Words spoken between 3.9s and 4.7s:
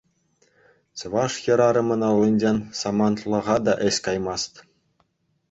каймасть.